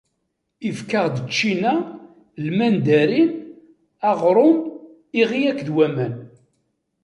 [0.69, 1.75] Ifka-aɣ-d ččina,
[2.45, 3.31] lmandarin,
[4.09, 4.57] aɣṛum,
[5.21, 6.13] iɣi akked waman.